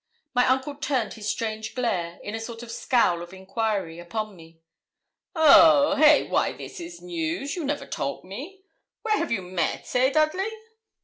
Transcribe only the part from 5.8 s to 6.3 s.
hey!